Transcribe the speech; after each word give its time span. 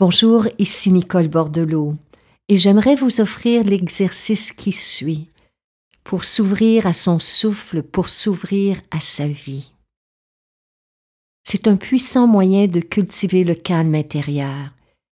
Bonjour, 0.00 0.48
ici 0.58 0.90
Nicole 0.90 1.28
Bordelot 1.28 1.94
et 2.48 2.56
j'aimerais 2.56 2.96
vous 2.96 3.20
offrir 3.20 3.64
l'exercice 3.64 4.50
qui 4.50 4.72
suit 4.72 5.28
pour 6.04 6.24
s'ouvrir 6.24 6.86
à 6.86 6.94
son 6.94 7.18
souffle, 7.18 7.82
pour 7.82 8.08
s'ouvrir 8.08 8.80
à 8.90 8.98
sa 8.98 9.26
vie. 9.26 9.74
C'est 11.44 11.68
un 11.68 11.76
puissant 11.76 12.26
moyen 12.26 12.66
de 12.66 12.80
cultiver 12.80 13.44
le 13.44 13.54
calme 13.54 13.94
intérieur 13.94 14.70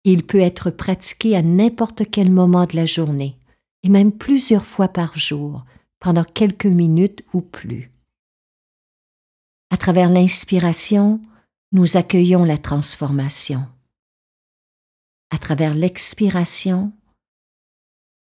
il 0.04 0.25
peut 0.25 0.39
être 0.39 0.71
pratiqué 0.71 1.36
à 1.36 1.43
n'importe 1.43 2.09
quel 2.09 2.32
moment 2.32 2.66
de 2.66 2.75
la 2.75 2.88
journée 2.88 3.38
et 3.84 3.89
même 3.89 4.11
plusieurs 4.11 4.66
fois 4.66 4.88
par 4.88 5.16
jour 5.16 5.63
pendant 6.00 6.23
quelques 6.23 6.66
minutes 6.66 7.23
ou 7.34 7.41
plus. 7.41 7.91
À 9.70 9.77
travers 9.77 10.09
l'inspiration, 10.09 11.21
nous 11.71 11.98
accueillons 11.98 12.43
la 12.45 12.57
transformation. 12.57 13.68
À 15.32 15.38
travers 15.38 15.73
l'expiration, 15.73 16.94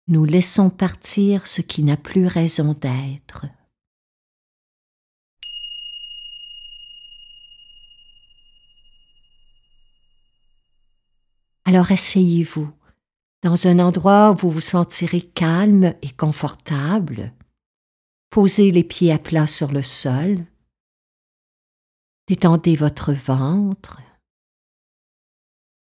nous 0.08 0.24
laissons 0.24 0.68
partir 0.68 1.46
ce 1.46 1.62
qui 1.62 1.84
n'a 1.84 1.96
plus 1.96 2.26
raison 2.26 2.74
d'être. 2.74 3.46
Alors 11.64 11.92
asseyez-vous 11.92 12.72
dans 13.44 13.66
un 13.66 13.78
endroit 13.78 14.32
où 14.32 14.36
vous 14.36 14.50
vous 14.50 14.60
sentirez 14.60 15.20
calme 15.20 15.94
et 16.02 16.10
confortable. 16.10 17.32
Posez 18.30 18.70
les 18.72 18.84
pieds 18.84 19.12
à 19.12 19.18
plat 19.18 19.46
sur 19.46 19.70
le 19.70 19.82
sol. 19.82 20.44
Détendez 22.26 22.74
votre 22.74 23.12
ventre. 23.12 24.00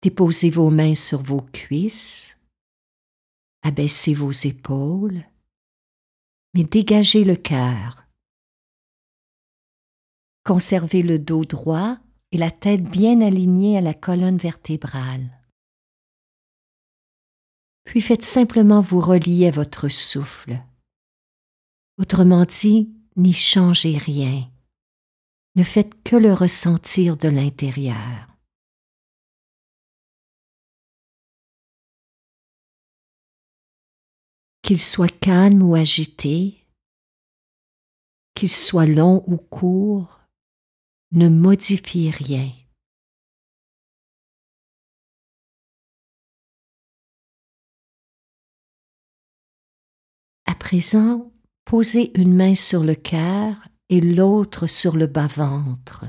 Déposez 0.02 0.50
vos 0.50 0.70
mains 0.70 0.94
sur 0.94 1.22
vos 1.22 1.40
cuisses. 1.40 2.36
Abaissez 3.62 4.14
vos 4.14 4.32
épaules. 4.32 5.24
Mais 6.54 6.64
dégagez 6.64 7.24
le 7.24 7.36
cœur. 7.36 8.06
Conservez 10.44 11.02
le 11.02 11.18
dos 11.18 11.44
droit 11.44 11.98
et 12.30 12.38
la 12.38 12.50
tête 12.50 12.82
bien 12.82 13.20
alignée 13.20 13.76
à 13.76 13.80
la 13.80 13.94
colonne 13.94 14.36
vertébrale. 14.36 15.28
Puis 17.84 18.00
faites 18.00 18.24
simplement 18.24 18.80
vous 18.80 19.00
relier 19.00 19.46
à 19.46 19.50
votre 19.50 19.88
souffle. 19.88 20.60
Autrement 21.98 22.44
dit, 22.44 22.90
n'y 23.16 23.32
changez 23.32 23.96
rien. 23.96 24.48
Ne 25.54 25.62
faites 25.62 26.02
que 26.02 26.16
le 26.16 26.32
ressentir 26.32 27.16
de 27.16 27.28
l'intérieur. 27.28 28.35
Qu'il 34.66 34.80
soit 34.80 35.16
calme 35.20 35.62
ou 35.62 35.76
agité, 35.76 36.66
qu'il 38.34 38.48
soit 38.48 38.84
long 38.84 39.22
ou 39.28 39.36
court, 39.36 40.18
ne 41.12 41.28
modifiez 41.28 42.10
rien. 42.10 42.50
À 50.46 50.56
présent, 50.56 51.32
posez 51.64 52.10
une 52.18 52.34
main 52.34 52.56
sur 52.56 52.82
le 52.82 52.96
cœur 52.96 53.68
et 53.88 54.00
l'autre 54.00 54.66
sur 54.66 54.96
le 54.96 55.06
bas-ventre. 55.06 56.06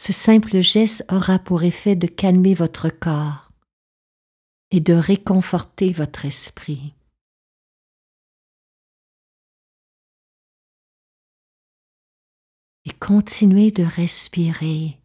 Ce 0.00 0.12
simple 0.12 0.60
geste 0.60 1.04
aura 1.10 1.40
pour 1.40 1.64
effet 1.64 1.96
de 1.96 2.06
calmer 2.06 2.54
votre 2.54 2.88
corps 2.88 3.41
et 4.72 4.80
de 4.80 4.94
réconforter 4.94 5.92
votre 5.92 6.24
esprit. 6.24 6.94
Et 12.84 12.90
continuez 12.90 13.70
de 13.70 13.84
respirer 13.84 14.98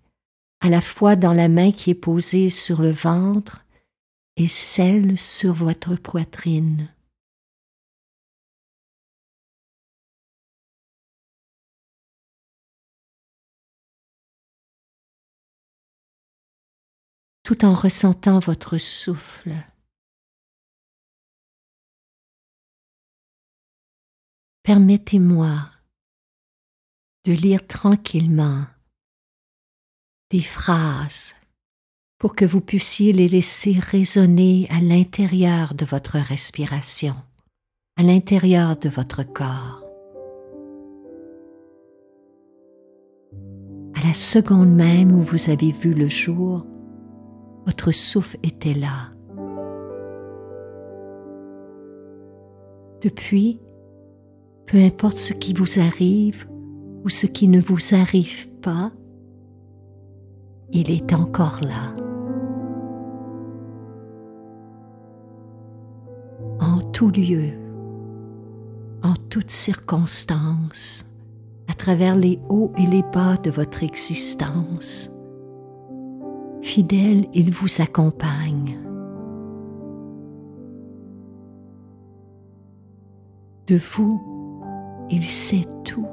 à 0.62 0.70
la 0.70 0.82
fois 0.82 1.16
dans 1.16 1.34
la 1.34 1.50
main 1.50 1.72
qui 1.72 1.92
est 1.92 1.96
posée 1.96 2.50
sur 2.50 2.82
le 2.82 2.92
ventre 2.92 3.64
et 4.38 4.48
celle 4.48 5.18
sur 5.18 5.54
votre 5.54 5.96
poitrine. 5.96 6.90
Tout 17.48 17.64
en 17.64 17.74
ressentant 17.74 18.40
votre 18.40 18.78
souffle. 18.78 19.54
Permettez-moi 24.64 25.70
de 27.24 27.32
lire 27.32 27.66
tranquillement 27.66 28.66
des 30.30 30.42
phrases 30.42 31.36
pour 32.18 32.36
que 32.36 32.44
vous 32.44 32.60
puissiez 32.60 33.14
les 33.14 33.30
laisser 33.30 33.80
résonner 33.80 34.68
à 34.70 34.82
l'intérieur 34.82 35.74
de 35.74 35.86
votre 35.86 36.18
respiration, 36.18 37.16
à 37.96 38.04
l'intérieur 38.04 38.76
de 38.76 38.90
votre 38.90 39.24
corps. 39.24 39.86
À 43.96 44.06
la 44.06 44.14
seconde 44.14 44.76
même 44.76 45.14
où 45.14 45.22
vous 45.22 45.50
avez 45.50 45.72
vu 45.72 45.94
le 45.94 46.10
jour, 46.10 46.66
votre 47.68 47.92
souffle 47.92 48.38
était 48.44 48.74
là. 48.74 49.12
Depuis, 53.02 53.60
peu 54.66 54.78
importe 54.78 55.18
ce 55.18 55.34
qui 55.34 55.54
vous 55.54 55.78
arrive 55.78 56.48
ou 57.04 57.10
ce 57.10 57.28
qui 57.28 57.50
ne 57.50 57.60
vous 57.60 57.94
arrive 57.94 58.50
pas, 58.62 58.92
il 60.72 60.90
est 60.90 61.14
encore 61.14 61.60
là. 61.62 61.94
En 66.62 66.80
tout 66.94 67.10
lieu, 67.10 67.52
en 69.04 69.14
toutes 69.30 69.52
circonstances, 69.52 71.06
à 71.68 71.74
travers 71.74 72.16
les 72.16 72.40
hauts 72.48 72.72
et 72.78 72.86
les 72.86 73.04
bas 73.14 73.36
de 73.36 73.52
votre 73.52 73.84
existence, 73.84 75.12
Fidèle, 76.78 77.26
il 77.34 77.52
vous 77.52 77.82
accompagne. 77.82 78.78
De 83.66 83.78
vous, 83.78 84.22
il 85.10 85.24
sait 85.24 85.66
tout. 85.84 86.06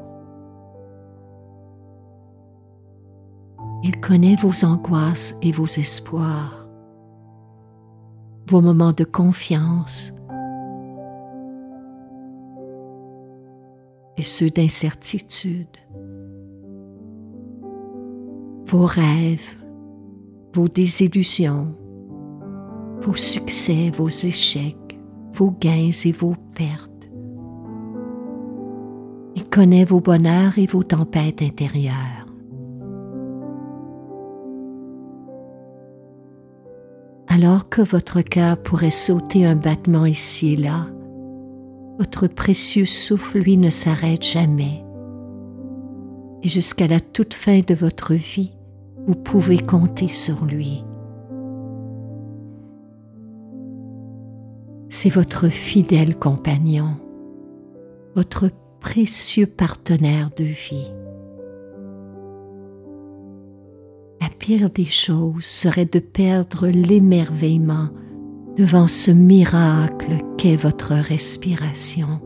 Il 3.83 4.01
connaît 4.01 4.37
vos 4.37 4.65
angoisses 4.65 5.37
et 5.43 5.53
vos 5.53 5.67
espoirs, 5.67 6.67
vos 8.49 8.63
moments 8.63 8.95
de 8.95 9.05
confiance 9.05 10.15
et 14.17 14.23
ceux 14.23 14.49
d'incertitude, 14.49 15.77
vos 18.67 18.87
rêves 18.87 19.59
vos 20.55 20.69
désillusions, 20.69 21.75
vos 23.01 23.17
succès, 23.17 23.91
vos 23.91 24.09
échecs, 24.09 25.01
vos 25.33 25.51
gains 25.51 25.91
et 26.05 26.13
vos 26.13 26.37
pertes. 26.55 26.91
Il 29.35 29.45
connaît 29.51 29.85
vos 29.85 30.01
bonheurs 30.01 30.57
et 30.57 30.67
vos 30.67 30.85
tempêtes 30.85 31.43
intérieures. 31.43 32.27
Alors 37.27 37.69
que 37.69 37.83
votre 37.83 38.21
cœur 38.23 38.57
pourrait 38.57 38.91
sauter 38.91 39.45
un 39.45 39.57
battement 39.57 40.07
ici 40.07 40.53
et 40.53 40.57
là, 40.57 40.87
votre 41.99 42.29
précieux 42.29 42.85
souffle, 42.85 43.39
lui, 43.39 43.57
ne 43.57 43.71
s'arrête 43.71 44.23
jamais. 44.25 44.85
Et 46.45 46.49
jusqu'à 46.49 46.87
la 46.87 47.01
toute 47.01 47.35
fin 47.35 47.59
de 47.59 47.75
votre 47.75 48.15
vie, 48.15 48.54
vous 49.07 49.15
pouvez 49.15 49.59
compter 49.59 50.09
sur 50.09 50.45
lui. 50.45 50.85
C'est 54.89 55.11
votre 55.11 55.49
fidèle 55.49 56.17
compagnon, 56.19 56.97
votre 58.15 58.51
précieux 58.81 59.47
partenaire 59.47 60.31
de 60.37 60.45
vie. 60.45 60.93
La 64.21 64.29
pire 64.39 64.71
des 64.71 64.85
choses 64.85 65.45
serait 65.45 65.85
de 65.85 65.99
perdre 65.99 66.69
l'émerveillement 66.69 67.89
devant 68.57 68.87
ce 68.87 69.11
miracle 69.11 70.19
qu'est 70.39 70.57
votre 70.57 70.95
respiration. 70.95 72.21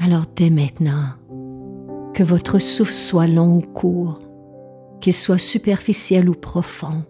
Alors 0.00 0.24
dès 0.34 0.50
maintenant, 0.50 1.14
Que 2.16 2.22
votre 2.22 2.58
souffle 2.58 2.94
soit 2.94 3.26
long 3.26 3.58
ou 3.58 3.60
court, 3.60 4.22
qu'il 5.02 5.12
soit 5.12 5.36
superficiel 5.36 6.30
ou 6.30 6.32
profond, 6.32 7.04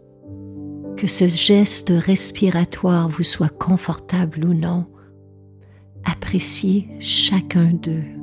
que 0.96 1.06
ce 1.06 1.28
geste 1.28 1.92
respiratoire 1.94 3.08
vous 3.08 3.22
soit 3.22 3.56
confortable 3.56 4.44
ou 4.44 4.52
non, 4.52 4.88
appréciez 6.04 6.88
chacun 6.98 7.66
d'eux. 7.66 8.15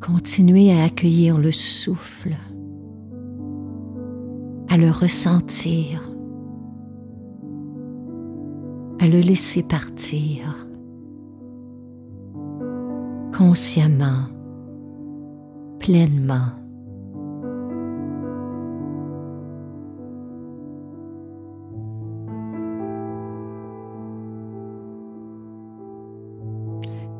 Continuez 0.00 0.72
à 0.72 0.84
accueillir 0.84 1.36
le 1.36 1.52
souffle, 1.52 2.36
à 4.68 4.76
le 4.78 4.90
ressentir, 4.90 6.02
à 8.98 9.06
le 9.06 9.20
laisser 9.20 9.62
partir 9.62 10.66
consciemment, 13.36 14.26
pleinement. 15.78 16.52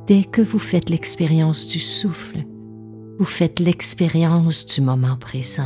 Dès 0.06 0.24
que 0.24 0.42
vous 0.42 0.58
faites 0.58 0.90
l'expérience 0.90 1.66
du 1.66 1.78
souffle, 1.78 2.44
vous 3.20 3.26
faites 3.26 3.60
l'expérience 3.60 4.64
du 4.64 4.80
moment 4.80 5.16
présent. 5.16 5.64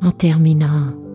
en 0.00 0.12
terminant. 0.12 1.07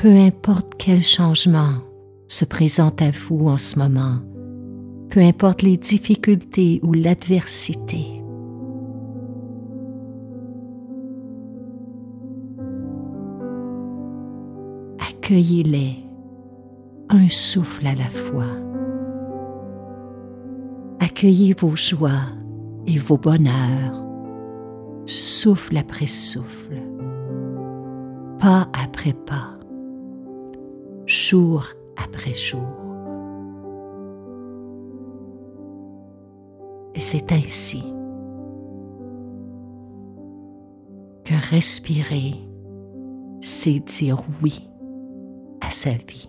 Peu 0.00 0.16
importe 0.16 0.76
quel 0.78 1.02
changement 1.02 1.74
se 2.26 2.46
présente 2.46 3.02
à 3.02 3.10
vous 3.10 3.48
en 3.48 3.58
ce 3.58 3.78
moment, 3.78 4.16
peu 5.10 5.20
importe 5.20 5.60
les 5.60 5.76
difficultés 5.76 6.80
ou 6.82 6.94
l'adversité, 6.94 8.22
accueillez-les 15.06 15.98
un 17.10 17.28
souffle 17.28 17.86
à 17.86 17.94
la 17.94 18.08
fois. 18.08 18.56
Accueillez 21.00 21.52
vos 21.52 21.76
joies 21.76 22.24
et 22.86 22.96
vos 22.96 23.18
bonheurs, 23.18 24.02
souffle 25.04 25.76
après 25.76 26.06
souffle, 26.06 26.80
pas 28.38 28.66
après 28.82 29.12
pas, 29.12 29.59
jour 31.30 31.64
après 31.96 32.34
jour. 32.34 32.60
Et 36.96 36.98
c'est 36.98 37.30
ainsi 37.30 37.84
que 41.24 41.34
respirer, 41.54 42.34
c'est 43.40 43.78
dire 43.78 44.24
oui 44.42 44.68
à 45.60 45.70
sa 45.70 45.90
vie. 45.90 46.28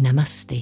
Namaste. 0.00 0.54